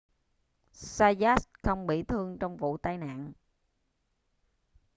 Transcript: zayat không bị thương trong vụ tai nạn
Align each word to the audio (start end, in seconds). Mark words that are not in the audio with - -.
zayat 0.73 1.39
không 1.63 1.87
bị 1.87 2.03
thương 2.03 2.37
trong 2.39 2.57
vụ 2.57 2.77
tai 2.77 2.97
nạn 2.97 3.33